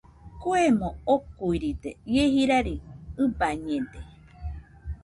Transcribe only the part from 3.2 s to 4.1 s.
ɨbañede.